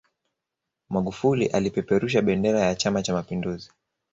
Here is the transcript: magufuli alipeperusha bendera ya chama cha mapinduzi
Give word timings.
magufuli 0.89 1.47
alipeperusha 1.47 2.21
bendera 2.21 2.59
ya 2.59 2.75
chama 2.75 3.03
cha 3.03 3.13
mapinduzi 3.13 3.71